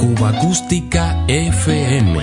Cuba 0.00 0.30
Acústica 0.30 1.24
FM. 1.28 2.20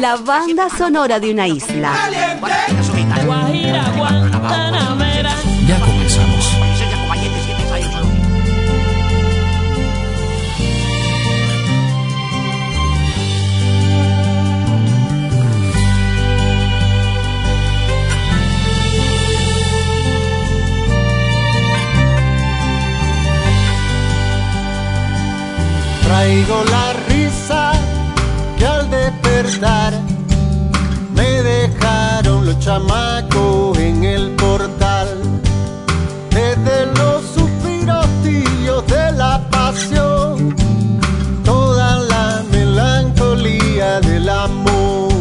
La 0.00 0.16
banda 0.16 0.68
sonora 0.68 1.20
de 1.20 1.30
una 1.30 1.46
isla. 1.46 1.92
Traigo 26.04 26.64
la 26.64 26.92
risa 27.08 27.72
que 28.58 28.66
al 28.66 28.90
despertar 28.90 29.92
me 31.14 31.42
dejaron 31.42 32.46
los 32.46 32.58
chamacos 32.58 33.78
en 33.78 34.04
el 34.04 34.30
portal. 34.36 35.08
Desde 36.30 36.86
los 36.98 37.22
suspiros 37.34 38.06
de 38.86 39.12
la 39.12 39.40
pasión, 39.50 40.54
toda 41.44 42.00
la 42.00 42.42
melancolía 42.50 44.00
del 44.00 44.28
amor. 44.28 45.12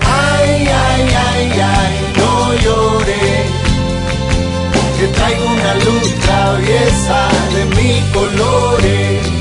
Ay, 0.00 0.68
ay, 0.86 1.02
ay, 1.28 1.60
ay, 1.60 1.94
no 2.16 2.54
lloré, 2.64 3.46
que 4.98 5.06
traigo 5.08 5.44
una 5.44 5.74
luz 5.84 6.14
traviesa 6.24 7.28
de 7.54 7.64
mil 7.76 8.12
colores. 8.12 9.37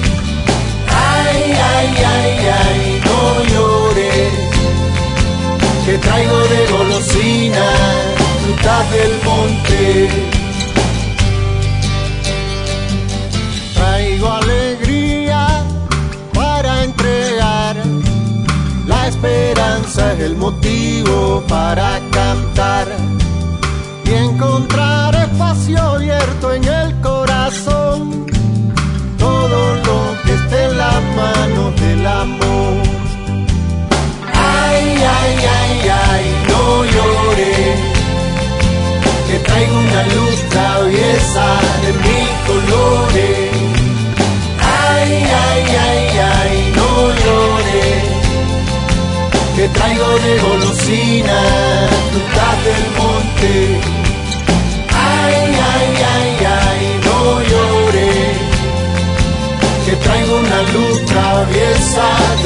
Ay, 1.80 1.94
ay, 2.16 2.38
ay, 2.64 3.02
no 3.06 3.44
llores, 3.52 4.34
que 5.86 5.98
traigo 6.00 6.40
de 6.54 6.62
golosina 6.72 7.66
frutas 8.42 8.92
del 8.94 9.14
monte. 9.24 10.10
Traigo 13.76 14.28
alegría 14.28 15.64
para 16.34 16.84
entregar, 16.84 17.76
la 18.88 19.08
esperanza 19.08 20.14
es 20.14 20.20
el 20.22 20.36
motivo 20.36 21.44
para 21.48 22.00
cantar 22.12 22.88
y 24.04 24.14
encontrar 24.14 25.14
espacio 25.14 25.80
abierto 25.80 26.54
en 26.54 26.64
el 26.64 27.02
corazón. 27.02 28.37
Ay, 34.34 34.86
ay, 35.20 35.34
ay, 35.60 35.92
ay, 36.10 36.26
no 36.50 36.62
llores, 36.94 37.80
que 39.28 39.38
traigo 39.48 39.76
una 39.80 40.04
luz 40.16 40.38
traviesa 40.50 41.48
de 41.84 41.92
mil 42.06 42.30
colores. 42.48 43.52
Ay, 44.90 45.12
ay, 45.48 45.64
ay, 45.88 46.04
ay, 46.38 46.74
no 46.78 46.90
llores, 47.22 48.04
que 49.56 49.68
traigo 49.70 50.10
de 50.26 50.34
golosina 50.46 51.40
frutas 52.12 52.58
del 52.66 52.86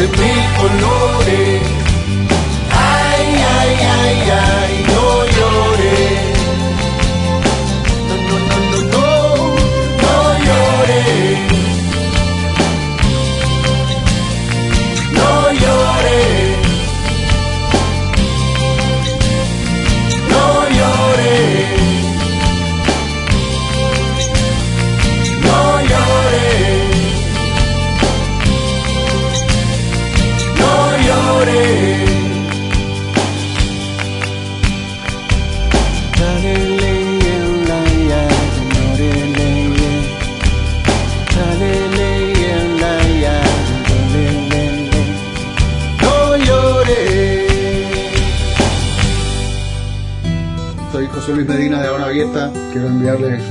de 0.02 0.07
mil 0.07 0.41
colores. 0.57 1.60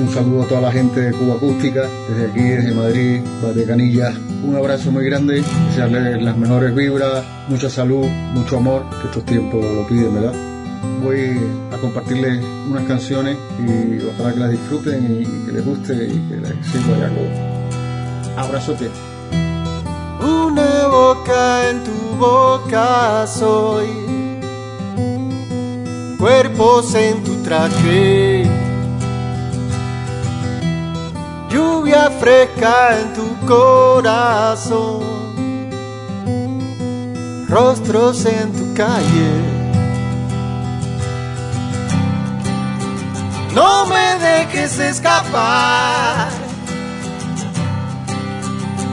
Un 0.00 0.10
saludo 0.10 0.42
a 0.42 0.48
toda 0.48 0.60
la 0.62 0.72
gente 0.72 1.00
de 1.00 1.12
Cuba 1.12 1.34
Acústica, 1.34 1.82
desde 2.08 2.30
aquí, 2.30 2.40
desde 2.40 2.74
Madrid, 2.74 3.20
de 3.54 3.64
Canillas. 3.64 4.14
Un 4.42 4.56
abrazo 4.56 4.90
muy 4.90 5.04
grande, 5.04 5.44
desearles 5.68 6.22
las 6.22 6.36
mejores 6.36 6.74
vibras, 6.74 7.24
mucha 7.48 7.68
salud, 7.68 8.06
mucho 8.34 8.56
amor, 8.56 8.84
que 9.00 9.08
estos 9.08 9.24
tiempos 9.24 9.62
lo 9.62 9.86
piden, 9.86 10.14
¿verdad? 10.14 10.32
Voy 11.02 11.38
a 11.72 11.76
compartirles 11.76 12.42
unas 12.68 12.84
canciones 12.84 13.36
y 13.58 14.02
ojalá 14.06 14.32
que 14.32 14.40
las 14.40 14.50
disfruten 14.50 15.20
y 15.20 15.46
que 15.46 15.52
les 15.52 15.64
guste 15.64 15.92
y 15.92 16.28
que 16.28 16.36
les 16.36 16.66
sirva 16.66 16.96
de 16.96 17.04
algo. 17.04 17.22
Abrazote. 18.36 18.88
Una 20.22 20.86
boca 20.88 21.70
en 21.70 21.84
tu 21.84 22.16
boca 22.18 23.26
soy, 23.26 23.86
cuerpos 26.18 26.94
en 26.94 27.22
tu 27.22 27.34
traje, 27.42 28.39
lluvia 31.50 32.10
fresca 32.20 32.98
en 33.00 33.12
tu 33.12 33.46
corazón, 33.46 35.02
rostros 37.48 38.24
en 38.26 38.52
tu 38.52 38.74
calle. 38.74 39.60
No 43.54 43.86
me 43.86 44.18
dejes 44.18 44.78
escapar. 44.78 46.28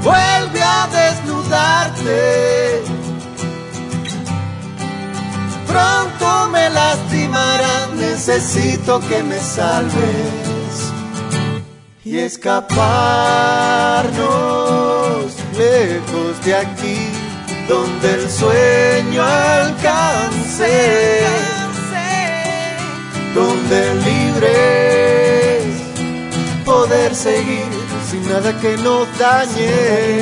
Vuelve 0.02 0.64
a 0.64 0.88
desnudarte. 0.88 2.84
Pronto 5.68 6.50
me 6.50 6.70
lastimarás, 6.70 7.90
necesito 7.94 9.00
que 9.02 9.22
me 9.22 9.40
salves 9.40 10.57
y 12.10 12.20
escaparnos 12.20 14.16
lejos 15.58 16.46
de 16.46 16.56
aquí, 16.56 17.10
donde 17.68 18.14
el 18.14 18.30
sueño 18.30 19.22
alcance, 19.22 21.26
donde 23.36 23.94
libres 24.06 25.66
poder 26.64 27.14
seguir 27.14 27.66
sin 28.10 28.26
nada 28.30 28.58
que 28.62 28.78
nos 28.78 29.06
dañe, 29.18 30.22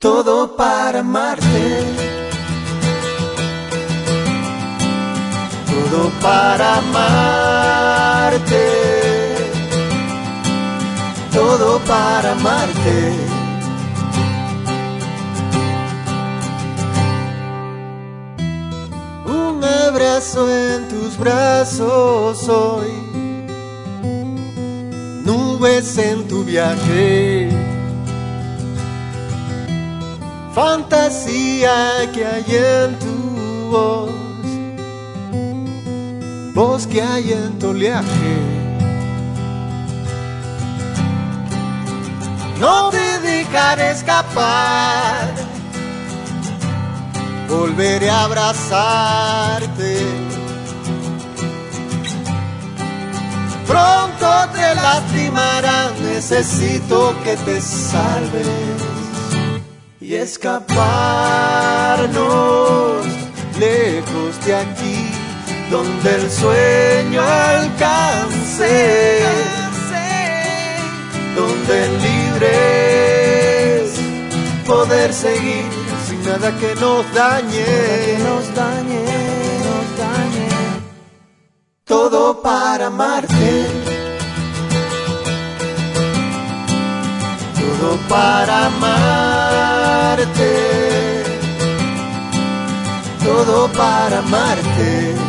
todo 0.00 0.56
para 0.56 0.98
amarte, 1.00 1.84
todo 5.70 6.10
para 6.20 6.78
todo 11.32 11.80
para 11.86 12.32
amarte. 12.32 13.12
Un 19.24 19.64
abrazo 19.64 20.46
en 20.50 20.88
tus 20.88 21.16
brazos 21.16 22.48
hoy, 22.48 22.92
nubes 25.24 25.96
en 25.96 26.28
tu 26.28 26.44
viaje, 26.44 27.48
fantasía 30.54 32.10
que 32.12 32.26
hay 32.26 32.44
en 32.48 32.98
tu 32.98 33.70
voz, 33.70 34.10
voz 36.58 36.86
que 36.88 37.00
hay 37.00 37.32
en 37.32 37.56
tu. 37.60 37.72
No 42.58 42.90
te 42.90 43.20
dejaré 43.20 43.92
escapar, 43.92 45.32
volveré 47.48 48.10
a 48.10 48.24
abrazarte. 48.24 49.92
Pronto 53.64 54.28
te 54.52 54.74
lastimarán, 54.74 55.92
necesito 56.02 57.14
que 57.22 57.36
te 57.36 57.60
salves 57.60 58.48
y 60.00 60.14
escaparnos 60.14 60.66
lejos 63.60 64.44
de 64.44 64.56
aquí 64.56 65.07
donde 65.70 66.14
el 66.14 66.30
sueño 66.30 67.22
alcance, 67.22 69.20
donde 71.36 71.88
libres 72.06 73.28
poder 74.66 75.12
seguir 75.12 75.64
sin 76.06 76.24
nada 76.24 76.56
que 76.56 76.74
nos 76.76 77.12
dañe, 77.12 78.18
nos 78.24 78.54
dañe, 78.54 79.04
nos 79.66 79.98
dañe. 79.98 80.48
Todo 81.84 82.40
para 82.42 82.86
amarte. 82.86 83.66
Todo 87.60 87.96
para 88.08 88.66
amarte. 88.66 90.52
Todo 93.24 93.68
para 93.72 94.18
amarte. 94.18 95.27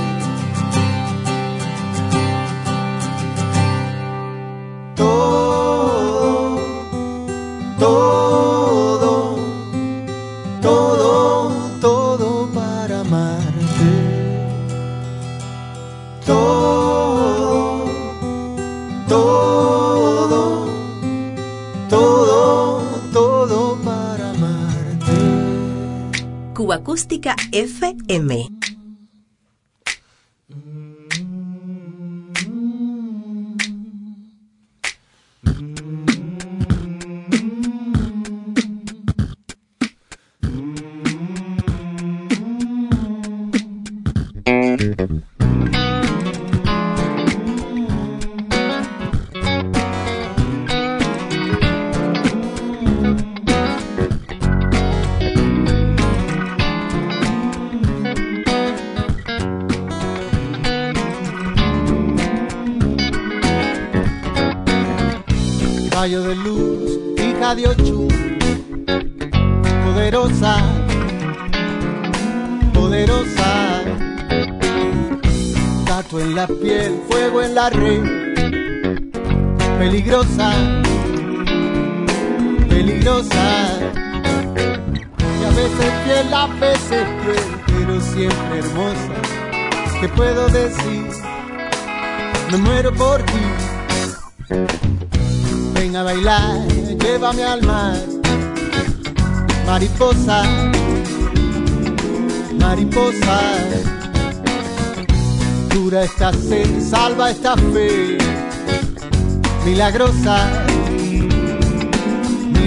Todo, 4.99 6.59
todo, 7.79 9.37
todo, 10.61 11.79
todo 11.79 12.49
para 12.53 12.99
amarte. 12.99 13.91
Todo, 16.25 17.85
todo, 19.07 20.67
todo, 21.89 22.83
todo 23.13 23.77
para 23.85 24.31
amarte. 24.31 25.15
Cuba 26.53 26.75
Acústica 26.75 27.37
FM. 27.53 28.58
Peligrosa, 82.79 83.77
y 85.41 85.43
a 85.43 85.49
veces 85.49 85.91
fiel, 86.05 86.33
a 86.33 86.47
veces 86.47 87.05
cruel, 87.21 87.49
pero 87.67 87.99
siempre 87.99 88.59
hermosa, 88.59 89.15
¿qué 89.99 90.07
puedo 90.07 90.47
decir? 90.47 91.07
Me 92.51 92.57
muero 92.57 92.93
por 92.93 93.21
ti 93.23 93.43
ven 95.73 95.93
a 95.97 96.03
bailar, 96.03 96.67
llévame 97.03 97.43
al 97.43 97.63
mar. 97.63 97.97
Mariposa, 99.65 100.43
mariposa, 102.61 103.39
dura 105.73 106.03
esta 106.03 106.31
sed, 106.31 106.81
salva 106.81 107.31
esta 107.31 107.57
fe. 107.57 108.17
Milagrosa, 109.65 110.65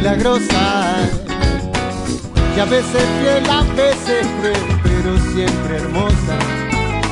milagrosa, 0.03 1.09
que 2.57 2.61
a 2.61 2.65
veces 2.65 3.05
fiel, 3.21 3.49
a 3.49 3.63
veces 3.77 4.27
cruel, 4.41 4.81
pero 4.83 5.17
siempre 5.33 5.77
hermosa. 5.77 6.37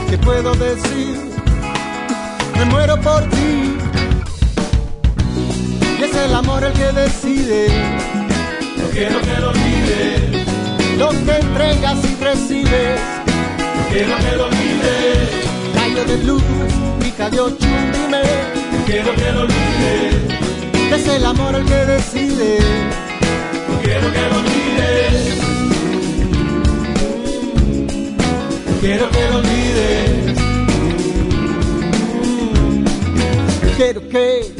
¿Qué 0.08 0.18
puedo 0.18 0.52
decir? 0.56 1.16
Me 2.58 2.64
muero 2.64 3.00
por 3.00 3.22
ti. 3.30 3.76
Y 6.00 6.02
es 6.02 6.16
el 6.16 6.34
amor 6.34 6.64
el 6.64 6.72
que 6.72 6.90
decide. 7.00 7.68
No 8.76 8.88
quiero 8.92 9.20
que 9.20 9.40
lo 9.40 9.50
olvides, 9.50 10.46
Lo 10.98 11.10
que 11.10 11.36
entregas 11.46 11.98
y 12.04 12.24
recibes. 12.24 13.00
no 13.76 13.82
quiero 13.92 14.16
que 14.18 14.36
lo 14.36 14.44
olvides, 14.46 15.28
Rayo 15.76 16.04
de 16.06 16.24
luz, 16.24 16.42
hija 17.06 17.30
de 17.30 17.38
Ochun, 17.40 17.92
dime. 17.92 18.22
no 18.72 18.84
quiero 18.84 19.14
que 19.14 19.32
lo 19.32 19.40
olvides, 19.42 20.14
Es 20.92 21.06
el 21.06 21.24
amor 21.24 21.54
el 21.54 21.64
que 21.64 21.86
decide. 21.86 22.58
no 23.68 23.80
quiero 23.80 24.12
que 24.12 24.20
lo 24.28 24.36
olvides. 24.38 24.70
Quiero 28.80 29.10
que 29.10 29.30
lo 29.30 29.36
olvides, 29.36 30.36
Quiero 33.76 34.08
que 34.08 34.54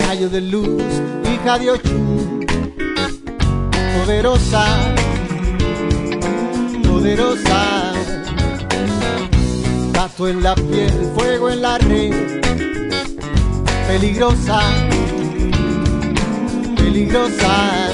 rayo 0.00 0.28
de 0.28 0.40
luz, 0.40 0.82
hija 1.32 1.58
de 1.58 1.70
Ochun, 1.70 2.46
poderosa, 3.96 4.64
poderosa, 6.82 7.92
gato 9.92 10.28
en 10.28 10.42
la 10.42 10.54
piel, 10.54 11.12
fuego 11.16 11.50
en 11.50 11.62
la 11.62 11.78
red, 11.78 12.42
peligrosa, 13.86 14.60
peligrosa, 16.94 17.90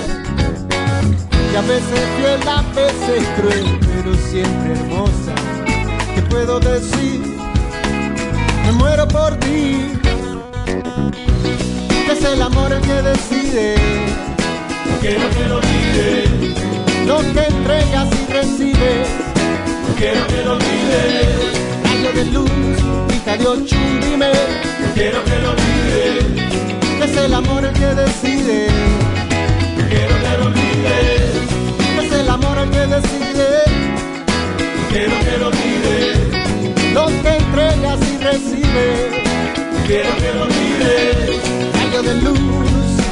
y 1.52 1.56
a 1.56 1.60
veces 1.62 2.00
fiel, 2.18 2.46
a 2.46 2.60
veces 2.74 3.26
cruel, 3.36 3.78
pero 3.80 4.14
siempre 4.14 4.72
hermosa. 4.72 5.34
¿Qué 6.14 6.20
puedo 6.28 6.60
decir? 6.60 7.22
Me 8.66 8.72
muero 8.72 9.08
por 9.08 9.34
ti 9.36 9.86
que 12.04 12.12
es 12.12 12.24
el 12.24 12.42
amor 12.42 12.72
el 12.72 12.80
que 12.82 13.02
decide 13.02 13.74
no 14.86 14.98
quiero 15.00 15.30
que 15.30 15.48
lo 15.48 15.56
olvides, 15.56 17.06
lo 17.06 17.18
que 17.32 17.46
entregas 17.48 18.08
y 18.12 18.32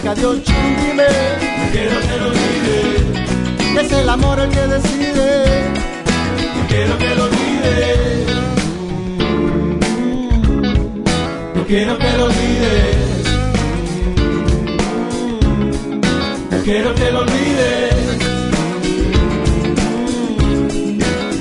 hija 0.08 0.14
de 0.14 0.22
no 0.22 1.70
quiero 1.72 2.00
que 2.00 2.16
lo 2.18 2.26
olvides, 2.28 3.02
es 3.80 3.92
el 3.92 4.08
amor 4.08 4.38
el 4.40 4.48
que 4.50 4.60
decide. 4.60 5.72
no 6.56 6.66
quiero 6.68 6.98
que 6.98 7.14
lo 7.14 7.24
olvides, 7.24 8.26
no 11.54 11.64
quiero 11.66 11.98
que 11.98 12.12
lo 12.12 12.24
olvides, 12.24 13.24
no 16.50 16.62
quiero 16.64 16.94
que 16.94 17.10
lo 17.10 17.18
olvides, 17.20 18.18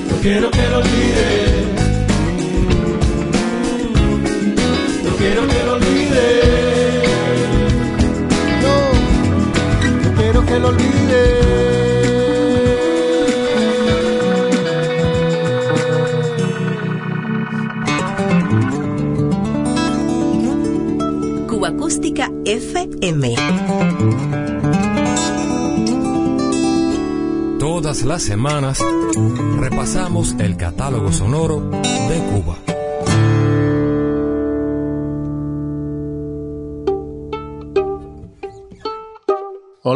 no 0.10 0.22
quiero 0.22 0.52
que 0.52 0.70
lo 0.70 0.78
olvides, 0.78 1.47
Cuba 21.48 21.70
Acústica 21.70 22.32
FM. 22.46 23.36
Todas 27.60 28.04
las 28.04 28.24
semanas 28.24 28.80
repasamos 29.60 30.36
el 30.40 30.56
catálogo 30.56 31.12
sonoro 31.12 31.60
de 31.60 32.24
Cuba. 32.32 32.47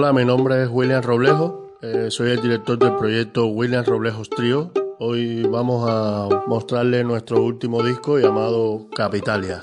Hola, 0.02 0.14
mi 0.14 0.26
nombre 0.26 0.64
es 0.64 0.70
William 0.72 1.04
Roblejo, 1.04 1.68
eh, 1.84 2.08
soy 2.10 2.32
el 2.32 2.42
director 2.42 2.76
del 2.80 2.96
proyecto 2.96 3.46
William 3.46 3.86
Roblejos 3.86 4.32
Trio. 4.32 4.72
Hoy 4.98 5.44
vamos 5.44 5.88
a 5.88 6.28
mostrarle 6.48 7.04
nuestro 7.04 7.44
último 7.44 7.84
disco 7.84 8.18
llamado 8.18 8.88
Capitalia. 8.96 9.60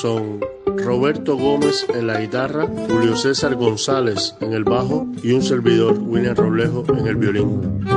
Son 0.00 0.40
Roberto 0.76 1.36
Gómez 1.36 1.86
en 1.94 2.06
la 2.06 2.20
guitarra, 2.20 2.66
Julio 2.88 3.16
César 3.16 3.54
González 3.54 4.34
en 4.40 4.52
el 4.52 4.64
bajo 4.64 5.06
y 5.22 5.32
un 5.32 5.42
servidor, 5.42 5.98
William 5.98 6.36
Roblejo, 6.36 6.84
en 6.96 7.06
el 7.06 7.16
violín. 7.16 7.95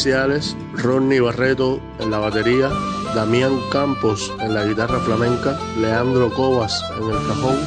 Especiales, 0.00 0.56
Ronnie 0.76 1.20
Barreto 1.20 1.78
en 1.98 2.10
la 2.10 2.16
batería, 2.16 2.70
Damián 3.14 3.60
Campos 3.70 4.32
en 4.40 4.54
la 4.54 4.64
guitarra 4.64 4.98
flamenca, 5.00 5.58
Leandro 5.78 6.32
Cobas 6.32 6.82
en 6.96 7.04
el 7.04 7.18
cajón 7.26 7.58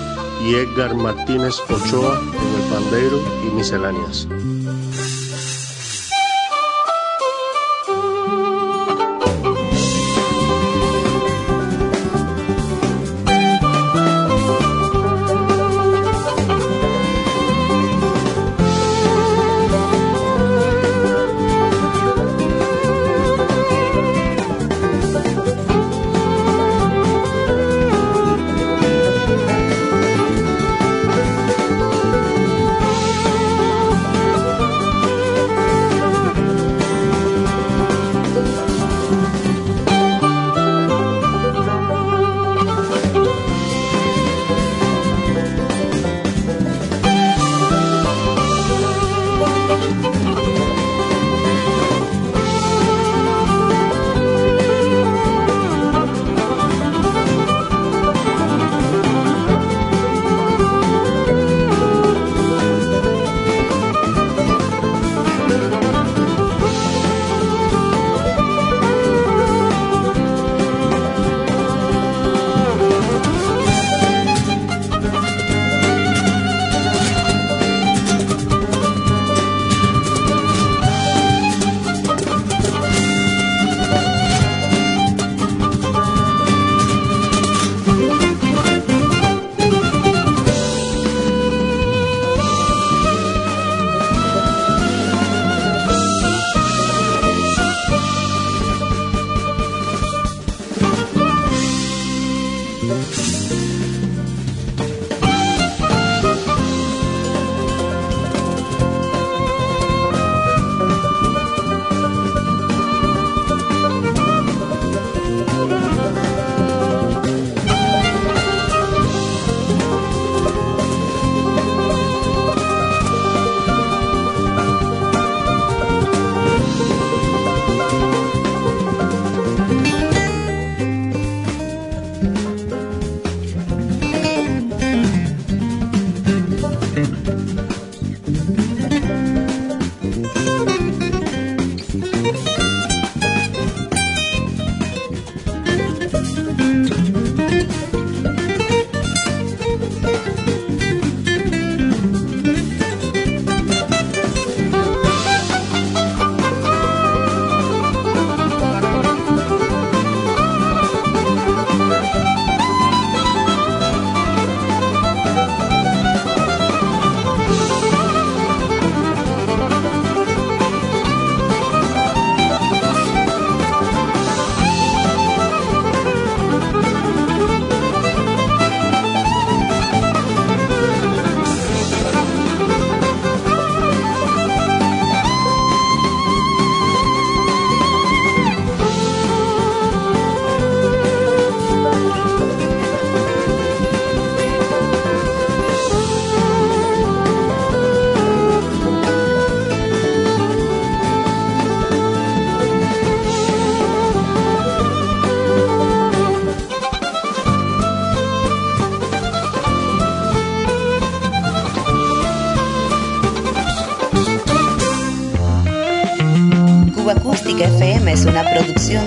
y 0.43 0.55
Edgar 0.55 0.95
Martínez 0.95 1.57
Ochoa 1.69 2.19
en 2.19 2.63
el 2.63 2.69
pandero 2.71 3.21
y 3.45 3.53
misceláneas. 3.53 4.27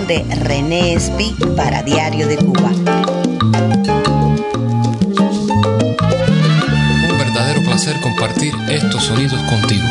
De 0.07 0.23
René 0.35 0.93
Espi 0.93 1.35
para 1.57 1.83
Diario 1.83 2.27
de 2.27 2.37
Cuba. 2.37 2.71
Un 7.09 7.17
verdadero 7.17 7.61
placer 7.63 7.99
compartir 7.99 8.53
estos 8.69 9.03
sonidos 9.03 9.41
contigo. 9.43 9.85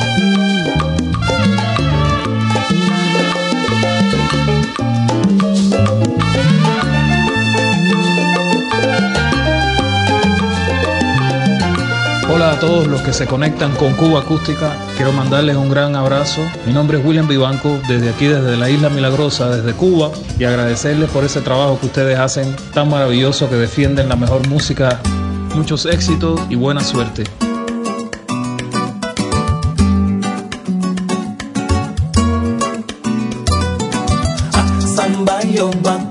A 12.57 12.61
todos 12.61 12.87
los 12.87 13.03
que 13.03 13.13
se 13.13 13.27
conectan 13.27 13.75
con 13.77 13.93
Cuba 13.95 14.21
Acústica. 14.21 14.73
Quiero 14.97 15.13
mandarles 15.13 15.57
un 15.57 15.69
gran 15.69 15.95
abrazo. 15.95 16.41
Mi 16.65 16.73
nombre 16.73 16.99
es 16.99 17.05
William 17.05 17.29
Vivanco, 17.29 17.79
desde 17.87 18.09
aquí, 18.09 18.27
desde 18.27 18.57
la 18.57 18.71
Isla 18.71 18.89
Milagrosa, 18.89 19.51
desde 19.51 19.75
Cuba, 19.75 20.11
y 20.39 20.45
agradecerles 20.45 21.11
por 21.11 21.25
ese 21.25 21.43
trabajo 21.43 21.79
que 21.79 21.87
ustedes 21.87 22.19
hacen 22.19 22.57
tan 22.73 22.89
maravilloso, 22.89 23.51
que 23.51 23.57
defienden 23.57 24.09
la 24.09 24.17
mejor 24.17 24.49
música. 24.49 25.01
Muchos 25.55 25.85
éxitos 25.85 26.41
y 26.49 26.55
buena 26.55 26.83
suerte. 26.83 27.25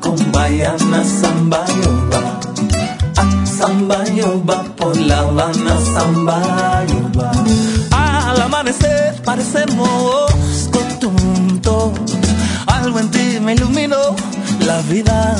Con 0.01 0.31
Bayana, 0.31 1.03
samba. 1.03 1.65
Samba 3.57 4.03
yo 4.13 4.43
va 4.45 4.63
por 4.75 4.97
La 4.97 5.19
Habana, 5.19 5.77
samba 5.93 6.83
yo 6.87 7.01
va. 7.17 7.31
Al 7.91 8.41
amanecer 8.41 9.21
parecemos 9.23 10.31
contuntos. 10.71 11.93
Algo 12.67 12.99
en 12.99 13.11
ti 13.11 13.39
me 13.41 13.53
iluminó 13.53 14.15
la 14.65 14.81
vida. 14.81 15.37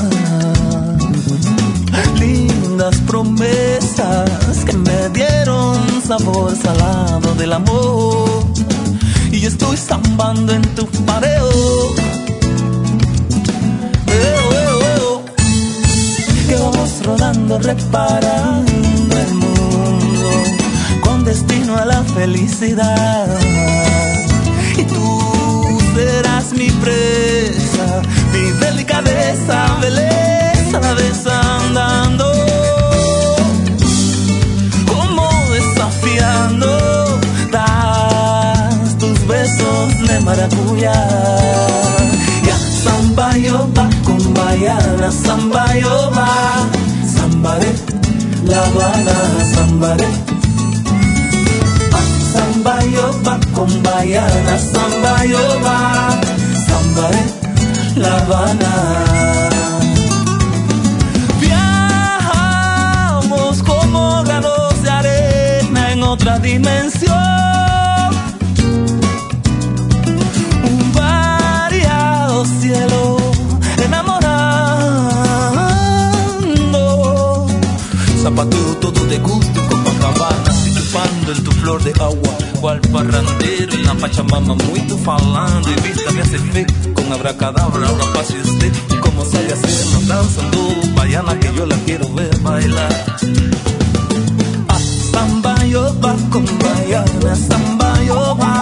Lindas 2.18 2.96
promesas 3.06 4.64
que 4.66 4.78
me 4.78 5.10
dieron 5.10 5.78
sabor 6.08 6.56
salado 6.56 7.36
del 7.36 7.52
amor. 7.52 8.46
Y 9.32 9.46
estoy 9.46 9.76
zambando 9.76 10.54
en 10.54 10.62
tu 10.76 10.86
pareo. 11.06 11.50
Reparando 17.60 19.18
el 19.18 19.34
mundo 19.36 20.30
con 21.02 21.24
destino 21.24 21.78
a 21.78 21.86
la 21.86 22.04
felicidad. 22.04 23.28
Y 24.78 24.84
tú 24.84 25.80
serás 25.96 26.54
mi 26.54 26.70
presa, 26.70 28.02
mi 28.34 28.52
delicadeza, 28.66 29.78
belleza 29.82 30.96
desandando. 30.96 32.32
Como 34.88 35.30
desafiando, 35.52 37.20
das 37.52 38.98
tus 38.98 39.28
besos 39.28 40.08
de 40.08 40.20
maracuyá. 40.22 41.56
Samba 42.86 43.36
yo 43.38 43.68
va 43.76 43.90
con 44.04 44.34
Bayana, 44.36 45.12
samba 45.12 45.66
yo 45.76 46.12
va, 47.44 47.56
sambaré, 47.56 47.72
La 48.46 48.60
Habana, 48.66 49.16
sambaré. 49.54 50.08
Ah, 51.94 52.06
Samba 52.34 52.76
yo 52.86 53.06
va 53.26 53.40
con 53.54 53.84
Bayana, 53.84 54.58
samba 54.58 55.26
yo 55.26 55.62
va, 55.64 55.78
sambaré, 56.68 57.24
La 57.96 58.18
Habana. 58.18 58.74
Viajamos 62.26 63.64
como 63.64 64.24
granos 64.24 64.84
de 64.84 64.90
arena 64.90 65.92
en 65.92 66.04
otra 66.04 66.40
dimensión. 66.40 67.55
Zapateo 78.36 78.76
todo 78.82 79.06
de 79.06 79.18
gusto, 79.20 79.62
Copacabana, 79.70 80.52
se 80.52 80.74
chupando 80.74 81.32
en 81.32 81.44
tu 81.46 81.52
flor 81.52 81.82
de 81.82 81.92
agua. 82.04 82.38
Cual 82.60 82.82
parrandero 82.82 83.74
en 83.74 83.86
la 83.86 83.94
Pachamama, 83.94 84.56
muito 84.56 84.98
falando. 84.98 85.70
Y 85.70 85.76
vista 85.88 86.12
me 86.12 86.22
hace 86.22 86.38
fe 86.38 86.66
con 86.94 87.14
abracadabra, 87.14 87.88
ahora 87.88 88.04
pase 88.14 88.34
usted. 88.42 88.74
Como 89.00 89.24
sabe 89.24 89.54
hacerlo 89.54 90.02
danzando, 90.06 90.58
baiana 90.98 91.40
que 91.40 91.54
yo 91.56 91.66
la 91.66 91.78
quiero 91.86 92.14
ver 92.14 92.38
bailar. 92.40 93.06
Samba 95.14 95.56
yo 95.68 95.96
va 96.04 96.14
con 96.30 96.46
Bayana, 96.60 97.36
samba 97.38 98.04
yo 98.04 98.38
va, 98.38 98.55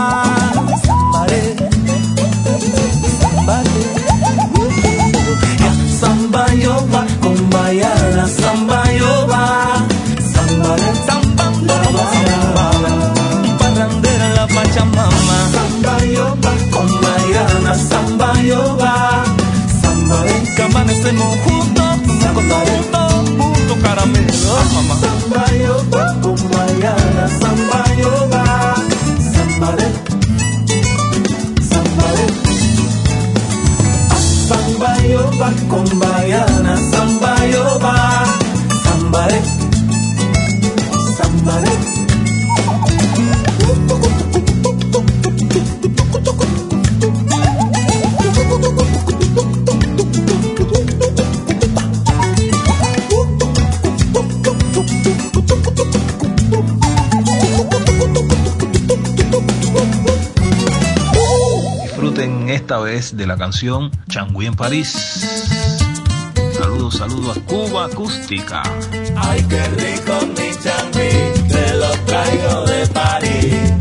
con 26.83 27.52
Vez 62.83 63.15
de 63.15 63.25
la 63.25 63.37
canción 63.37 63.91
Changui 64.09 64.45
en 64.45 64.55
París. 64.55 64.91
Saludos, 66.57 66.97
saludos 66.97 67.37
a 67.37 67.39
Cuba 67.41 67.85
Acústica. 67.85 68.61
Ay, 69.15 69.41
qué 69.49 69.63
rico 69.69 70.13
mi 70.27 70.51
changui, 70.61 71.09
te 71.47 71.73
lo 71.77 71.89
traigo 72.05 72.65
de 72.65 72.87
París. 72.87 73.73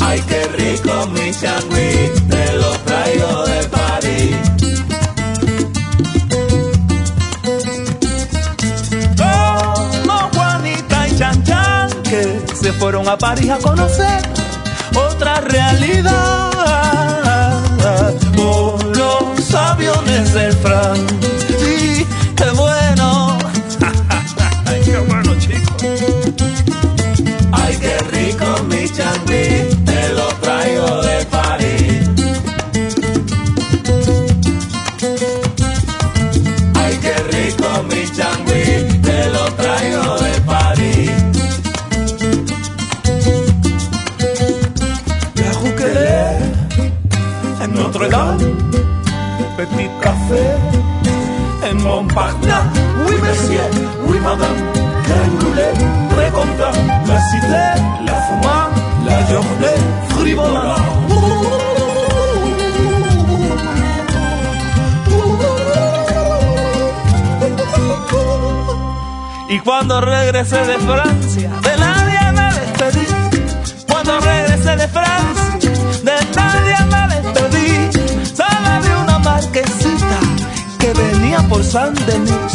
Ay, 0.00 0.20
qué 0.28 0.44
rico 0.58 1.06
mi 1.06 1.32
changui, 1.32 2.10
te 2.28 2.52
lo 2.58 2.70
traigo 2.84 3.44
de 3.46 3.68
París. 3.68 4.36
Como 9.16 10.18
Juanita 10.34 11.08
y 11.08 11.16
Chan 11.18 11.44
Chan 11.44 11.90
que 12.02 12.42
se 12.54 12.72
fueron 12.74 13.08
a 13.08 13.16
París 13.16 13.50
a 13.50 13.58
conocer 13.58 14.33
realidad. 15.54 16.50
Por 18.34 18.96
los 18.96 19.54
aviones 19.54 20.34
del 20.34 20.52
Fran. 20.52 21.13
Cuando 69.64 70.00
regresé 70.00 70.58
de 70.66 70.78
Francia, 70.78 71.50
de 71.62 71.76
nadie 71.78 72.32
me 72.32 72.52
despedí. 72.60 73.06
Cuando 73.88 74.20
regresé 74.20 74.76
de 74.76 74.88
Francia, 74.88 75.70
de 76.02 76.16
nadie 76.36 76.76
me 76.92 77.14
despedí. 77.14 77.90
Solo 78.36 78.82
de 78.82 78.96
una 79.02 79.18
marquesita 79.20 80.18
que 80.78 80.92
venía 80.92 81.38
por 81.48 81.64
San 81.64 81.94
Denis. 82.06 82.52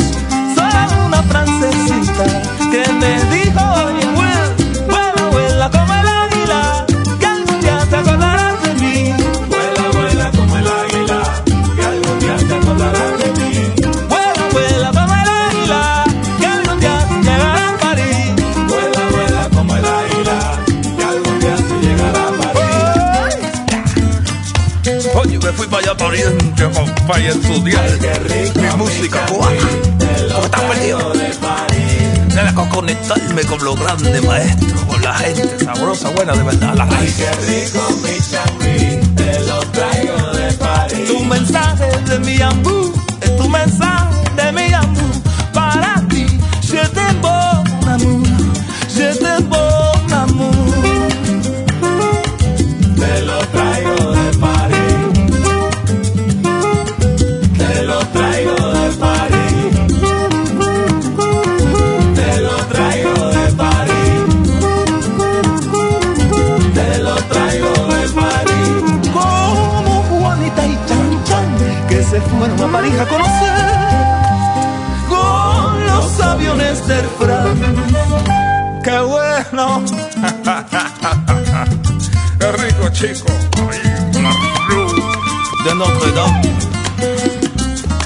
Solo 0.56 1.06
una 1.08 1.24
francesita 1.24 2.26
que 2.72 2.94
me 2.94 3.24
dijo, 3.36 3.69
Oriente, 26.10 26.68
para 27.08 27.20
estudiar 27.20 27.88
mi 28.56 28.78
música 28.78 29.28
cubana. 29.28 29.62
Porque 30.34 30.46
está 30.46 30.68
perdido. 30.68 31.14
Debe 32.34 32.54
con 32.56 32.70
conectarme 32.70 33.44
con 33.44 33.64
los 33.64 33.80
grandes 33.80 34.24
maestros, 34.24 34.82
con 34.86 35.02
la 35.04 35.14
gente 35.14 35.64
sabrosa, 35.64 36.10
buena 36.10 36.34
de 36.34 36.42
verdad, 36.42 36.74
la 36.74 36.86
raíz. 36.86 37.16
te 39.16 39.40
lo 39.42 39.60
traigo 39.72 40.32
de 40.34 40.54
París. 40.54 41.08
Tu 41.10 41.26
mensaje 41.26 41.86
de 42.08 42.20
mi 42.20 42.42
ambú, 42.42 42.92
es 43.22 43.38
tu 43.38 43.48
mensaje 43.48 43.99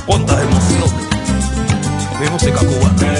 cuántas 0.06 0.42
emociones. 0.42 0.94
Mi 2.20 2.30
música 2.30 2.60
cubana. 2.60 3.13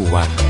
Popular 0.00 0.30
cubana. 0.30 0.49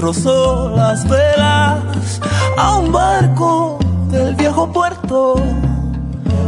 Rozó 0.00 0.70
las 0.74 1.06
velas 1.08 2.20
a 2.56 2.78
un 2.78 2.90
barco 2.90 3.78
del 4.10 4.34
viejo 4.34 4.72
puerto. 4.72 5.34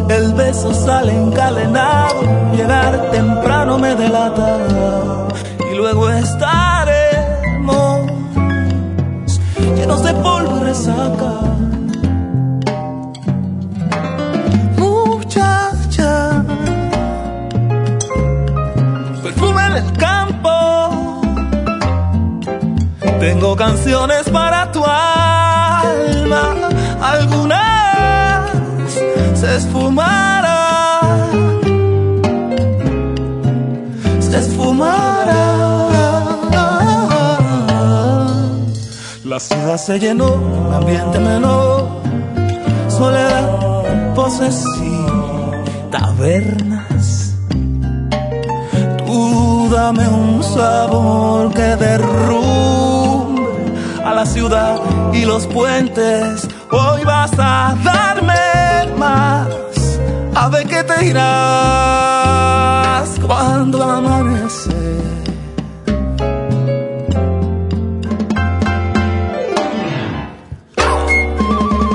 El 0.09 0.33
beso 0.35 0.75
sale 0.75 1.12
encadenado, 1.15 2.23
llegar 2.55 3.11
temprano 3.11 3.79
me 3.79 3.95
delata 3.95 4.59
y 5.71 5.75
luego 5.77 6.09
estaremos 6.11 8.01
llenos 9.77 10.03
de 10.03 10.15
polvo. 10.15 10.53
Tengo 23.33 23.57
canciones 23.57 24.29
para 24.29 24.71
tu 24.73 24.85
alma, 24.85 26.55
algunas 27.01 28.51
se 29.35 29.57
esfumarán, 29.57 31.31
se 34.21 34.37
esfumarán. 34.38 35.73
La 39.25 39.40
ciudad 39.40 39.79
se 39.79 39.99
llenó, 39.99 40.35
un 40.35 40.75
ambiente 40.75 41.18
menor, 41.18 41.88
soledad, 42.88 43.49
y 44.83 45.90
tabernas. 45.90 47.35
Tú 49.07 49.71
dame 49.73 50.07
un 50.07 50.42
sabor 50.42 51.51
que 51.55 51.77
derrumbe 51.77 52.73
a 52.77 52.82
la 54.23 54.27
ciudad 54.27 54.81
y 55.13 55.25
los 55.25 55.49
puentes. 55.49 56.47
Hoy 56.71 57.03
vas 57.05 57.33
a 57.39 57.75
darme 57.83 58.87
más. 58.97 59.49
A 60.35 60.49
ver 60.49 60.65
qué 60.69 60.85
te 60.85 60.97
dirás 61.07 61.23
cuando 63.27 63.83
amanece. 63.83 64.71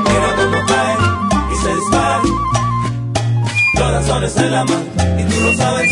Mira 0.08 0.30
cómo 0.38 0.60
cae 0.68 0.96
y 1.54 1.56
se 1.64 1.70
dispara. 1.76 2.22
Corazones 3.78 4.36
en 4.36 4.52
la 4.52 4.66
mano 4.66 4.86
y 5.18 5.24
tú 5.24 5.40
lo 5.46 5.54
sabes. 5.54 5.92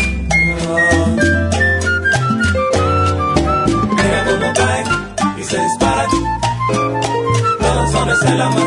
Danzones 8.06 8.30
en 8.30 8.38
la 8.38 8.46
y 8.46 8.54
tú 8.54 8.60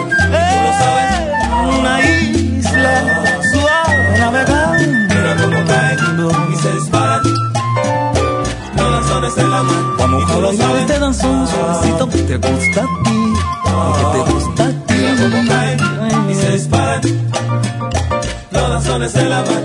lo 0.66 0.74
sabes. 0.74 1.80
Una 1.80 2.02
isla 2.02 2.94
suave 3.54 4.20
navegando. 4.20 5.16
Mira 5.16 5.36
cómo 5.42 5.66
caen 5.66 6.00
y 6.52 6.56
se 6.58 6.74
disparan. 6.74 7.24
Los 8.76 8.92
danzones 8.92 9.38
en 9.38 9.52
la 9.52 9.64
mano 9.64 9.96
Vamos 9.98 10.24
y 10.24 10.26
tú 10.26 10.32
a 10.34 10.36
lo 10.36 10.48
bailar 10.48 10.76
este 10.76 11.00
danzón 11.00 11.48
suavecito 11.48 12.10
que 12.10 12.18
te 12.18 12.36
gusta 12.36 12.82
a 12.82 13.04
ti. 13.04 13.34
Que 13.96 14.06
te 14.12 14.32
gusta 14.32 14.64
a 14.64 14.68
ti. 14.68 14.94
Mira 14.94 15.16
cómo 15.22 15.48
caen 15.48 16.30
y 16.30 16.36
se 16.36 16.52
disparan. 16.52 17.02
Los 18.52 18.70
danzones 18.70 19.16
en 19.16 19.30
la 19.30 19.42
mano 19.42 19.59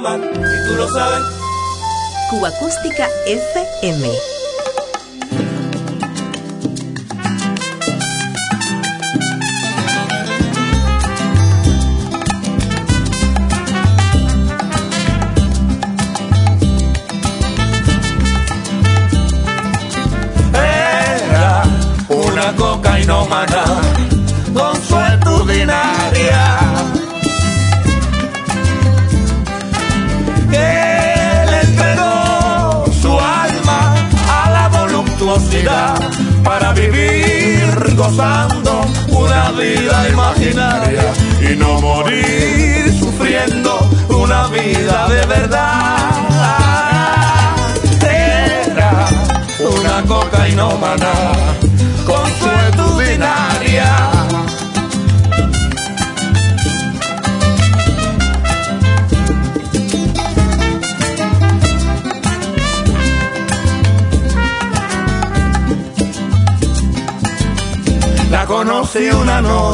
mano 0.00 0.24
y 0.26 0.68
tú 0.68 0.74
lo 0.76 0.88
sabes. 0.88 1.20
Cuba 2.30 2.48
Acústica 2.48 3.08
FM. 3.26 4.27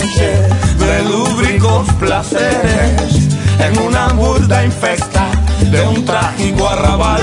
De 0.05 1.03
lúbricos 1.05 1.89
placeres 1.95 3.27
en 3.59 3.79
una 3.79 4.09
burda 4.09 4.63
infecta 4.63 5.31
de 5.71 5.81
un 5.81 6.05
trágico 6.05 6.69
arrabal. 6.69 7.23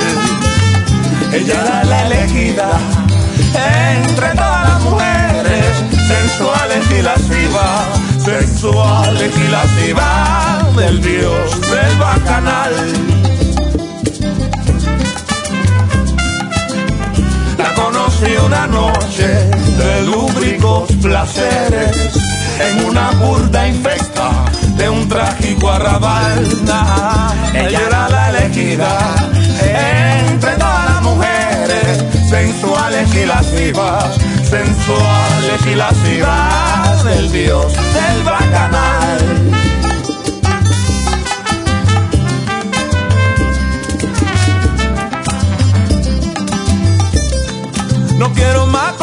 Ella 1.32 1.62
era 1.62 1.84
la 1.84 2.08
elegida 2.08 2.70
entre 3.94 4.30
todas 4.30 4.70
las 4.70 4.82
mujeres 4.82 5.66
sensuales 6.08 6.92
y 6.98 7.02
lascivas, 7.04 8.26
sensuales 8.26 9.32
y 9.38 9.52
lascivas 9.52 10.76
del 10.76 11.02
dios 11.04 11.62
del 11.62 11.98
bacanal. 12.00 12.74
La 17.60 17.74
conocí 17.76 18.34
una 18.44 18.66
noche 18.66 19.28
de 19.78 20.02
lúbricos 20.08 20.92
placeres 21.00 22.31
en 22.68 22.86
una 22.86 23.12
burda 23.12 23.68
infecta 23.68 24.30
de 24.78 24.90
un 24.90 25.08
trágico 25.08 25.72
arrabal. 25.72 26.46
Ella 27.54 27.80
era 27.88 28.10
la 28.10 28.30
elegida 28.30 29.16
entre 30.30 30.52
todas 30.56 30.86
las 30.86 31.02
mujeres 31.02 32.04
sensuales 32.30 33.14
y 33.14 33.26
lascivas, 33.26 34.16
sensuales 34.50 35.66
y 35.66 35.76
lascivas 35.76 37.04
del 37.04 37.32
dios 37.32 37.74
del 37.74 38.24
bacanal. 38.24 39.20
No 48.18 48.32
quiero 48.34 48.68
más 48.68 48.94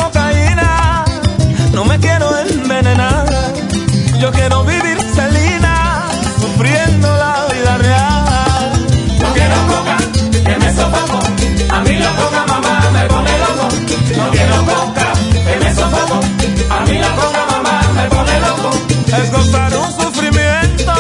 Yo 4.21 4.33
quiero 4.33 4.65
vivir 4.65 4.99
Celina, 5.15 6.09
sufriendo 6.41 7.09
la 7.17 7.47
vida 7.53 7.79
real. 7.79 8.73
No 9.21 9.33
quiero 9.33 9.67
coca, 9.69 9.97
que 10.45 10.57
me 10.59 10.75
sofoco. 10.75 11.19
A 11.71 11.81
mí 11.81 11.95
la 11.99 12.11
coca 12.17 12.47
mamá 12.47 12.81
me 12.93 13.07
pone 13.07 13.39
loco. 13.39 13.69
No 14.17 14.31
quiero 14.31 14.57
coca, 14.65 15.13
que 15.47 15.65
me 15.65 15.75
sofoco. 15.75 16.21
A 16.71 16.81
mí 16.87 16.99
la 16.99 17.15
coca 17.15 17.47
mamá 17.51 17.81
me 17.95 18.09
pone 18.09 18.41
loco. 18.41 18.71
Es 19.23 19.31
gozar 19.31 19.77
un 19.77 19.93
sufrimiento, 20.01 20.95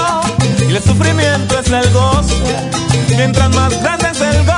y 0.69 0.77
el 0.77 0.83
sufrimiento 0.83 1.59
es 1.59 1.71
el 1.73 1.91
goce. 1.93 2.71
Mientras 3.17 3.51
más 3.51 3.83
grande 3.83 4.09
es 4.13 4.21
el 4.21 4.47
goce, 4.47 4.58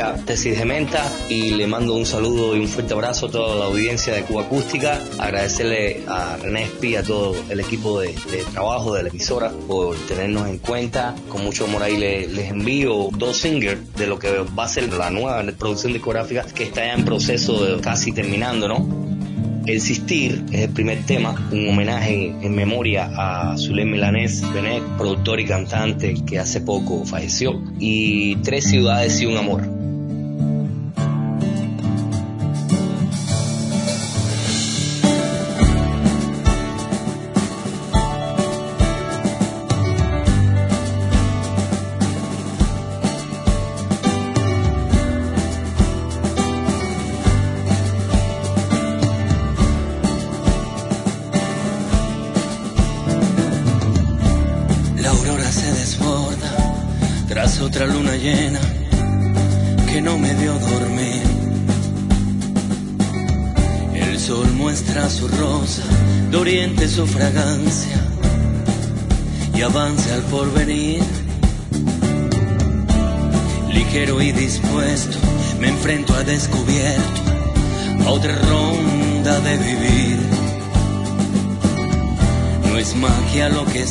Habanera 0.00 0.24
Tesis 0.24 0.58
de 0.58 0.64
Menta 0.64 1.10
y 1.28 1.50
le 1.52 1.66
mando 1.66 1.94
un 1.94 2.06
saludo 2.06 2.56
y 2.56 2.60
un 2.60 2.68
fuerte 2.68 2.92
abrazo 2.94 3.26
a 3.26 3.30
toda 3.30 3.56
la 3.56 3.64
audiencia 3.66 4.14
de 4.14 4.22
Cuba 4.22 4.42
Acústica. 4.42 5.00
Agradecerle 5.18 6.02
a 6.08 6.36
René 6.36 6.64
Espí, 6.64 6.96
a 6.96 7.02
todo 7.02 7.34
el 7.48 7.60
equipo 7.60 8.00
de, 8.00 8.08
de 8.08 8.44
trabajo 8.52 8.94
de 8.94 9.04
la 9.04 9.08
emisora 9.08 9.50
por 9.66 9.96
tenernos 10.06 10.48
en 10.48 10.58
cuenta. 10.58 11.14
Con 11.28 11.42
mucho 11.44 11.64
amor 11.64 11.82
ahí 11.82 11.96
le- 11.96 12.28
les 12.28 12.50
envío 12.50 13.08
dos 13.16 13.36
singles 13.38 13.78
de 13.94 14.06
lo 14.06 14.18
que 14.18 14.30
va 14.58 14.64
a 14.64 14.68
ser 14.68 14.92
la 14.92 15.10
nueva 15.10 15.42
producción 15.58 15.92
discográfica 15.92 16.44
que 16.54 16.64
está 16.64 16.84
ya 16.86 16.94
en 16.94 17.04
proceso 17.04 17.64
de 17.64 17.80
casi 17.80 18.12
terminando, 18.12 18.68
¿no? 18.68 19.05
Existir 19.66 20.44
es 20.52 20.60
el 20.60 20.70
primer 20.70 21.04
tema, 21.06 21.34
un 21.50 21.68
homenaje 21.68 22.32
en 22.40 22.54
memoria 22.54 23.10
a 23.16 23.58
Zulem 23.58 23.90
Milanés 23.90 24.42
Benet, 24.54 24.82
productor 24.96 25.40
y 25.40 25.44
cantante 25.44 26.14
que 26.24 26.38
hace 26.38 26.60
poco 26.60 27.04
falleció, 27.04 27.60
y 27.80 28.36
Tres 28.36 28.64
ciudades 28.64 29.20
y 29.20 29.26
un 29.26 29.36
amor. 29.36 29.68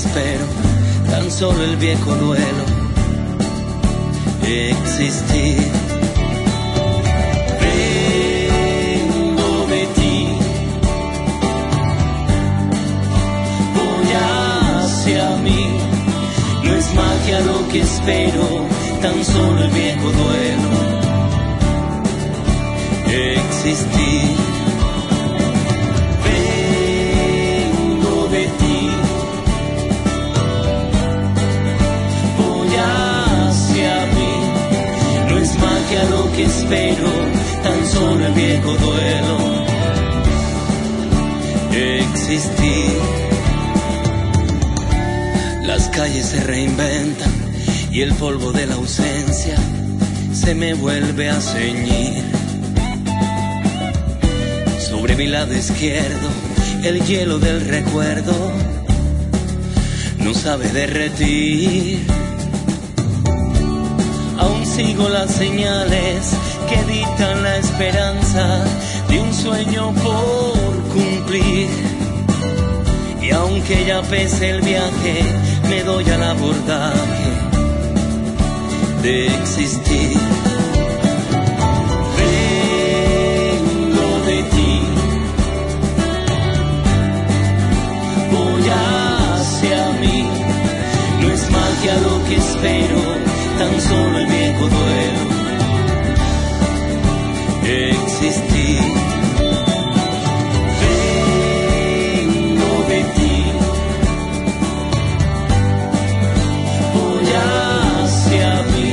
Magia 0.06 0.38
lo 0.38 0.46
que 0.46 0.46
espero, 0.46 0.46
tan 1.10 1.32
solo 1.32 1.64
el 1.64 1.76
viejo 1.78 2.16
duelo. 2.16 2.66
Existir. 4.44 5.85
Espero, 36.66 37.12
tan 37.64 37.88
solo 37.88 38.26
el 38.26 38.34
viejo 38.34 38.72
duelo. 38.74 39.66
Existir. 41.72 43.00
Las 45.64 45.90
calles 45.90 46.26
se 46.26 46.44
reinventan 46.44 47.32
y 47.92 48.02
el 48.02 48.14
polvo 48.14 48.52
de 48.52 48.66
la 48.66 48.76
ausencia 48.76 49.58
se 50.34 50.56
me 50.56 50.74
vuelve 50.74 51.30
a 51.30 51.40
ceñir. 51.40 52.24
Sobre 54.80 55.16
mi 55.16 55.28
lado 55.28 55.54
izquierdo, 55.54 56.30
el 56.84 57.02
hielo 57.06 57.38
del 57.40 57.62
recuerdo 57.62 58.52
no 60.20 60.34
sabe 60.34 60.70
derretir. 60.70 62.00
Aún 64.38 64.66
sigo 64.66 65.10
las 65.10 65.32
señales 65.32 66.45
que 66.70 66.84
dictan 66.84 67.44
la 67.44 67.58
esperanza 67.58 68.64
de 69.10 69.20
un 69.20 69.34
sueño 69.34 69.94
por 69.94 70.82
cumplir. 70.94 71.70
Y 73.22 73.32
aunque 73.32 73.86
ya 73.86 74.02
pese 74.02 74.50
el 74.52 74.62
viaje, 74.62 75.24
me 75.70 75.84
doy 75.84 76.10
al 76.10 76.24
abordaje 76.24 77.32
de 79.02 79.28
existir. 79.28 80.18
Vengo 82.20 84.10
de 84.26 84.44
ti. 84.54 84.80
Voy 88.32 88.64
hacia 88.70 89.92
mí. 90.02 90.28
No 91.22 91.28
es 91.34 91.52
magia 91.52 91.96
lo 92.08 92.24
que 92.28 92.36
espero, 92.36 93.02
tan 93.60 93.82
solo 93.82 94.20
el 94.20 94.28
viejo 94.28 94.68
duelo. 94.68 95.35
Existir. 97.68 98.80
Vengo 102.22 102.74
de 102.92 103.00
ti. 103.16 103.36
Voy 106.94 107.28
hacia 107.42 108.50
mí. 108.72 108.92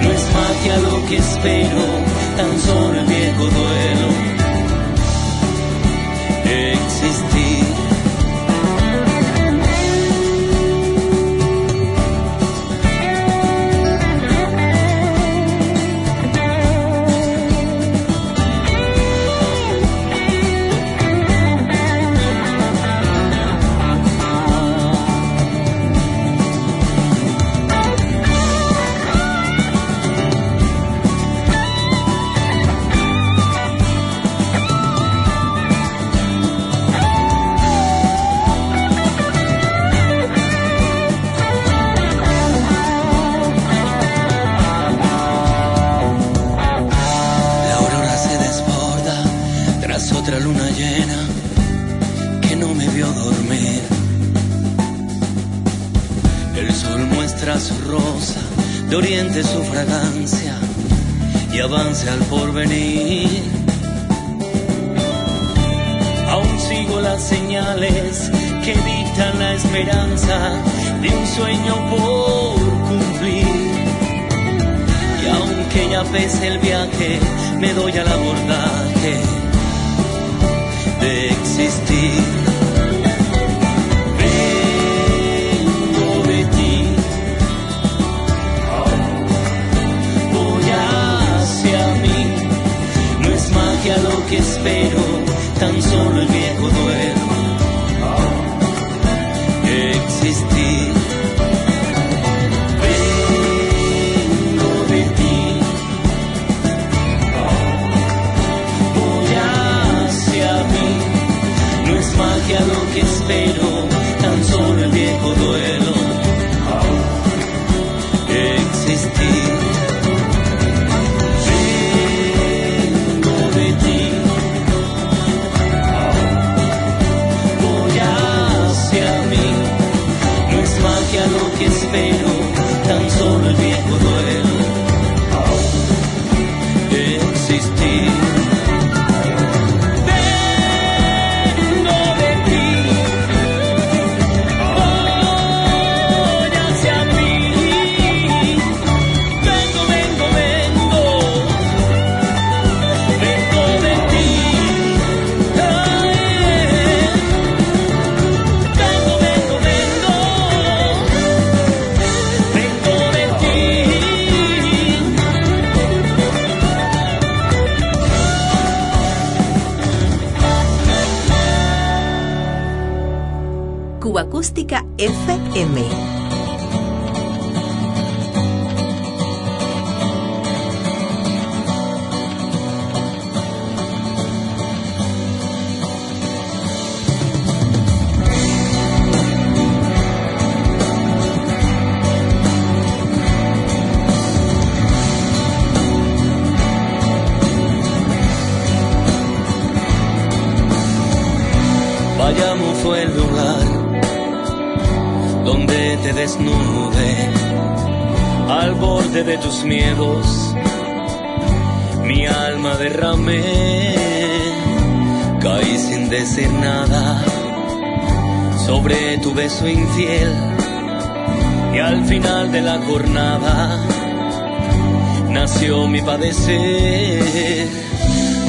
No 0.00 0.08
es 0.12 0.24
magia 0.32 0.74
lo 0.78 0.94
que 1.06 1.16
espero, 1.16 1.82
tan 2.36 2.52
solo 2.60 3.00
el 3.00 3.06
viejo 3.06 3.44
duelo. 3.58 4.08
Existir. 6.44 7.51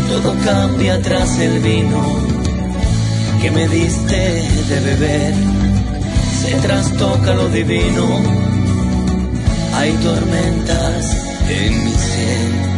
Todo 0.08 0.36
cambia 0.46 1.02
tras 1.02 1.38
el 1.40 1.60
vino 1.60 2.02
que 3.42 3.52
me 3.52 3.68
diste 3.68 4.16
de 4.70 4.80
beber 4.80 5.34
se 6.44 6.56
trastoca 6.56 7.34
lo 7.34 7.50
divino. 7.50 8.06
Hay 9.76 9.92
tormentas 9.94 11.18
en 11.50 11.86
mi 11.86 11.92
ser. 11.92 12.73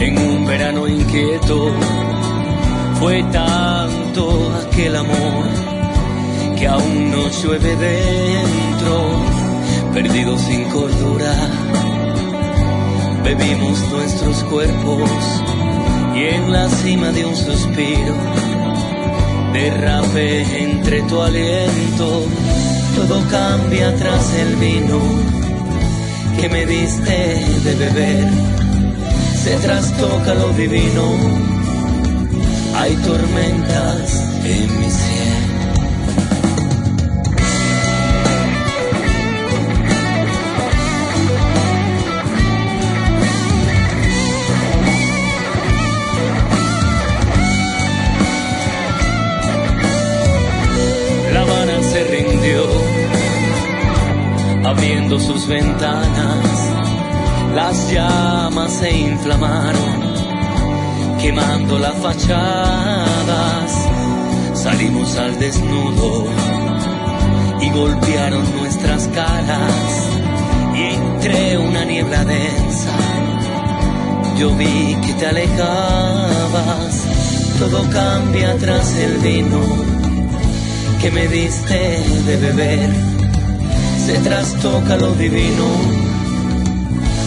En 0.00 0.18
un 0.18 0.46
verano 0.46 0.86
inquieto. 0.86 1.72
Fue 3.00 3.22
tanto 3.32 4.52
aquel 4.62 4.96
amor 4.96 5.44
que 6.56 6.66
aún 6.66 7.10
no 7.10 7.28
llueve 7.28 7.76
dentro, 7.76 9.10
perdidos 9.92 10.40
sin 10.42 10.64
cordura. 10.64 11.34
Bebimos 13.24 13.80
nuestros 13.90 14.44
cuerpos 14.44 15.10
y 16.14 16.34
en 16.34 16.52
la 16.52 16.68
cima 16.68 17.10
de 17.10 17.26
un 17.26 17.36
suspiro 17.36 18.14
derrapé 19.52 20.62
entre 20.62 21.02
tu 21.02 21.20
aliento. 21.20 22.22
Todo 22.94 23.22
cambia 23.28 23.94
tras 23.96 24.34
el 24.34 24.56
vino 24.56 25.37
que 26.40 26.48
me 26.48 26.66
diste 26.66 27.16
de 27.64 27.74
beber 27.74 28.28
se 29.42 29.56
trastoca 29.56 30.34
lo 30.34 30.48
divino. 30.50 31.02
Hay 32.76 32.94
tormentas 32.96 34.24
en 34.44 34.80
mi 34.80 34.90
cielo. 34.90 35.27
Ventanas 55.48 56.58
las 57.54 57.90
llamas 57.90 58.72
se 58.72 58.96
inflamaron, 58.96 60.00
quemando 61.20 61.78
las 61.78 61.96
fachadas. 61.96 63.88
Salimos 64.54 65.16
al 65.16 65.38
desnudo 65.38 66.24
y 67.60 67.70
golpearon 67.70 68.44
nuestras 68.58 69.08
caras. 69.08 70.10
Y 70.76 70.82
entre 70.94 71.58
una 71.58 71.84
niebla 71.84 72.24
densa, 72.24 72.96
yo 74.38 74.54
vi 74.54 74.96
que 75.04 75.14
te 75.14 75.26
alejabas. 75.26 77.04
Todo 77.58 77.82
cambia 77.90 78.56
tras 78.56 78.94
el 78.98 79.18
vino 79.18 79.60
que 81.00 81.10
me 81.10 81.26
diste 81.26 82.04
de 82.26 82.36
beber. 82.36 83.07
Se 84.08 84.16
trastoca 84.20 84.96
lo 84.96 85.12
divino. 85.16 85.66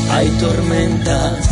Hay 0.09 0.27
tormentas 0.39 1.47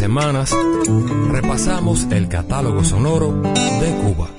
semanas 0.00 0.56
repasamos 1.30 2.06
el 2.10 2.26
catálogo 2.26 2.82
sonoro 2.82 3.32
de 3.42 3.90
Cuba. 4.02 4.30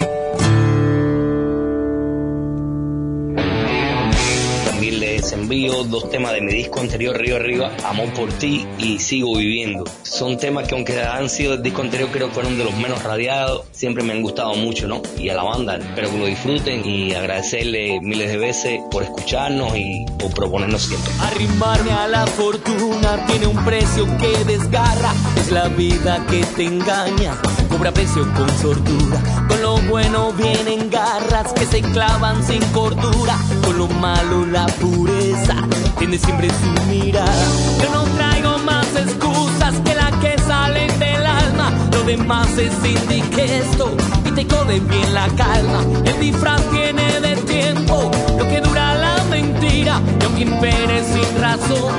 envío 5.51 5.83
dos 5.83 6.09
temas 6.09 6.33
de 6.33 6.41
mi 6.41 6.53
disco 6.53 6.79
anterior, 6.79 7.17
Río 7.17 7.35
Arriba, 7.35 7.71
Amor 7.85 8.13
por 8.13 8.31
ti 8.31 8.65
y 8.77 8.99
Sigo 8.99 9.35
Viviendo. 9.35 9.83
Son 10.03 10.37
temas 10.37 10.67
que 10.67 10.75
aunque 10.75 11.01
han 11.01 11.29
sido 11.29 11.53
del 11.53 11.63
disco 11.63 11.81
anterior, 11.81 12.09
creo 12.11 12.27
que 12.27 12.33
fueron 12.33 12.57
de 12.57 12.63
los 12.63 12.75
menos 12.75 13.03
radiados, 13.03 13.65
siempre 13.71 14.03
me 14.03 14.13
han 14.13 14.21
gustado 14.21 14.53
mucho, 14.55 14.87
¿no? 14.87 15.01
Y 15.17 15.29
a 15.29 15.35
la 15.35 15.43
banda, 15.43 15.77
espero 15.77 16.09
que 16.11 16.17
lo 16.17 16.25
disfruten 16.25 16.85
y 16.85 17.13
agradecerle 17.13 17.99
miles 18.01 18.31
de 18.31 18.37
veces 18.37 18.79
por 18.89 19.03
escucharnos 19.03 19.75
y 19.75 20.05
por 20.17 20.33
proponernos 20.33 20.83
siempre. 20.83 21.11
Arrimarme 21.19 21.91
a 21.91 22.07
la 22.07 22.25
fortuna 22.27 23.25
tiene 23.27 23.47
un 23.47 23.65
precio 23.65 24.05
que 24.17 24.45
desgarra, 24.45 25.11
es 25.30 25.30
la 25.51 25.67
vida 25.67 26.25
que 26.29 26.43
te 26.55 26.65
engaña, 26.65 27.35
cobra 27.69 27.91
precio 27.91 28.25
con 28.33 28.49
sortura, 28.57 29.21
con 29.47 29.61
lo 29.61 29.77
bueno 29.89 30.31
vienen 30.33 30.89
garras 30.89 31.51
que 31.53 31.65
se 31.65 31.81
clavan 31.81 32.41
sin 32.45 32.63
cordura, 32.71 33.35
con 33.65 33.77
lo 33.77 33.87
malo 33.87 34.45
la 34.45 34.65
pureza 34.65 35.55
tiene 36.01 36.17
siempre 36.17 36.49
su 36.49 36.87
mirada. 36.87 37.45
Yo 37.83 37.91
no 37.93 38.03
traigo 38.15 38.57
más 38.65 38.87
excusas 38.95 39.75
que 39.85 39.93
las 39.93 40.11
que 40.15 40.35
salen 40.39 40.97
del 40.97 41.23
alma. 41.23 41.71
Lo 41.91 42.03
demás 42.03 42.49
es 42.57 42.73
indigesto 42.83 43.95
y 44.25 44.31
te 44.31 44.47
code 44.47 44.79
bien 44.79 45.13
la 45.13 45.27
calma. 45.35 45.83
El 46.05 46.19
disfraz 46.19 46.59
tiene 46.71 47.19
de 47.19 47.35
tiempo 47.35 48.09
lo 48.35 48.47
que 48.47 48.61
dura 48.61 48.95
la 48.95 49.23
mentira. 49.25 50.01
Y 50.19 50.23
aunque 50.23 50.41
impere 50.41 51.03
sin 51.03 51.39
razón, 51.39 51.93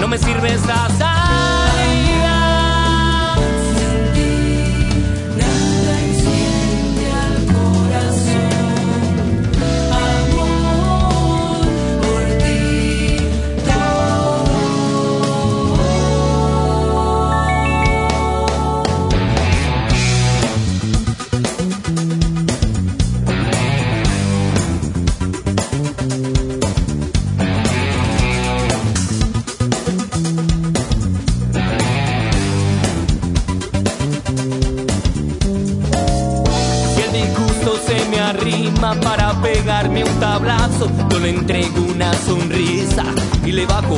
no 0.00 0.08
me 0.08 0.18
sirve 0.18 0.54
esa 0.54 0.88
salida. 0.98 1.55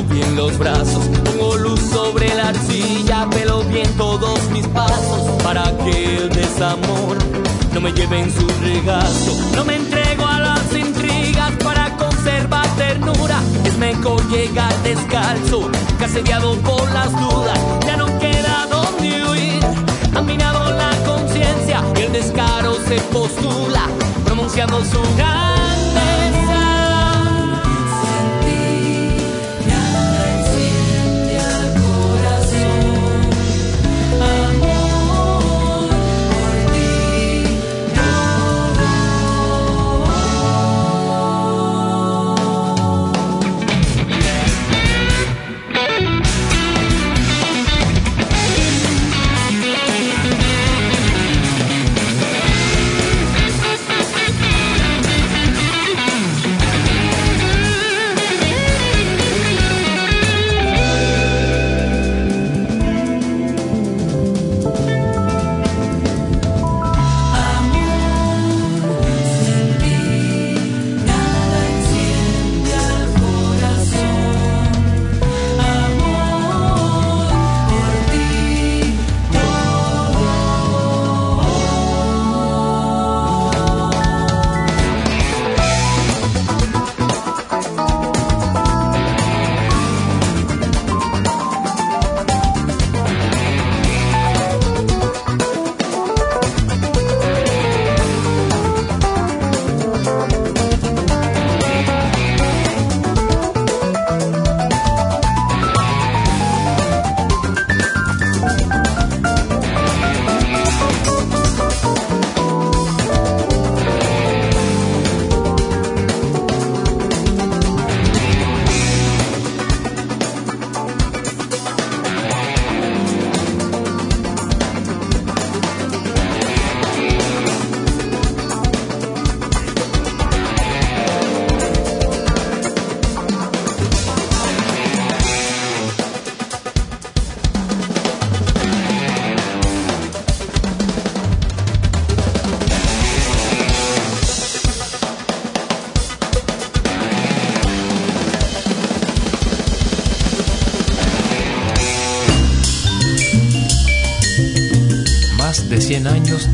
Bien 0.04 0.36
los 0.36 0.58
brazos. 0.58 1.04
Pongo 1.24 1.56
luz 1.56 1.80
sobre 1.80 2.34
la 2.34 2.48
arcilla, 2.48 3.28
pelo 3.30 3.62
bien 3.64 3.90
todos 3.96 4.38
mis 4.50 4.66
pasos 4.68 5.42
para 5.42 5.64
que 5.78 6.16
el 6.18 6.28
desamor 6.30 7.16
no 7.72 7.80
me 7.80 7.92
lleve 7.92 8.20
en 8.20 8.32
su 8.32 8.46
regazo. 8.62 9.32
No 9.54 9.64
me 9.64 9.76
entrego 9.76 10.26
a 10.26 10.40
las 10.40 10.74
intrigas 10.74 11.52
para 11.62 11.96
conservar 11.96 12.66
ternura. 12.76 13.40
Es 13.64 13.76
mejor 13.78 14.26
llegar 14.28 14.74
descalzo, 14.82 15.70
caseriado 15.98 16.54
por 16.58 16.90
las 16.92 17.12
dudas. 17.12 17.58
Ya 17.86 17.96
no 17.96 18.06
queda 18.18 18.66
donde 18.70 19.24
huir. 19.30 19.60
Han 20.14 20.26
minado 20.26 20.70
la 20.72 20.90
conciencia 21.06 21.82
y 21.96 22.02
el 22.02 22.12
descaro 22.12 22.74
se 22.86 22.96
postula 23.12 23.86
pronunciando 24.24 24.84
su 24.84 25.00
grandeza. 25.16 25.57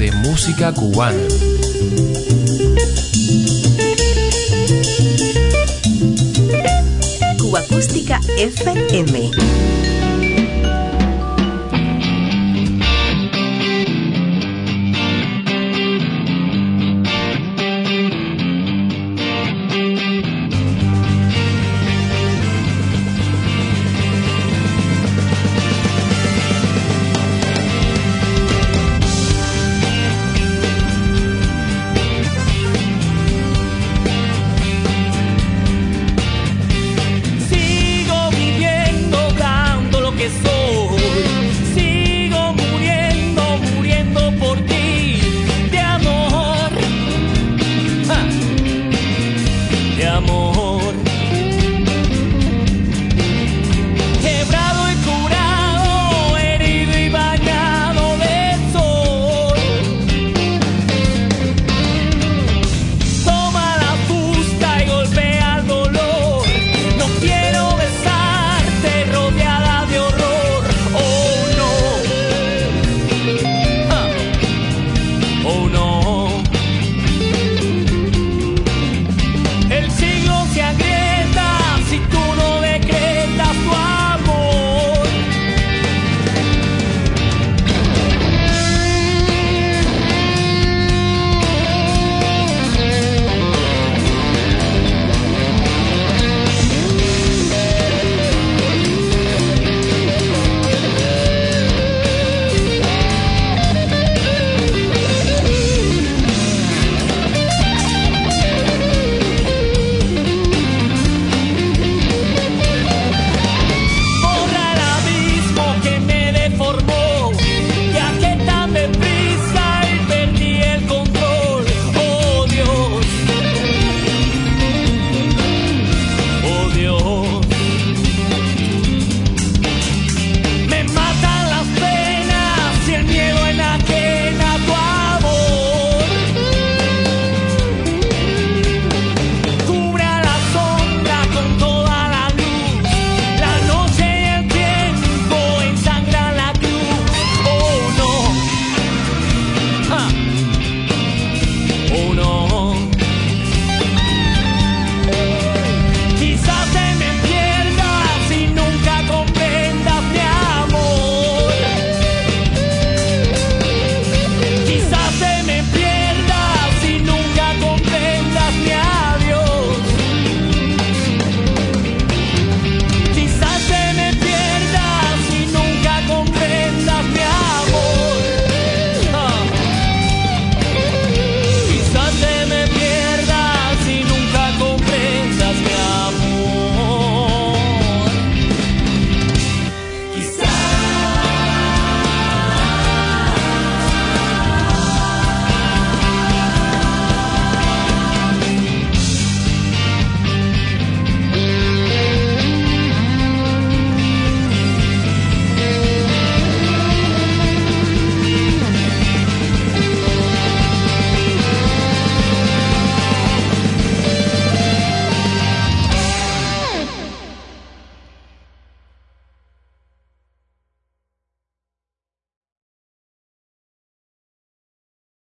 De 0.05 0.13
música 0.13 0.71
cubana. 0.71 1.17
Cuba 7.39 7.61
Acústica 7.61 8.21
FM. 8.37 9.31